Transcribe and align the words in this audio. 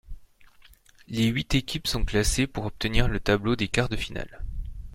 Les 1.09 1.27
huit 1.27 1.53
équipes 1.53 1.85
sont 1.85 2.03
classées 2.03 2.47
pour 2.47 2.65
obtenir 2.65 3.07
le 3.07 3.19
tableau 3.19 3.55
des 3.55 3.67
quarts 3.67 3.87
de 3.87 3.95
finale. 3.97 4.41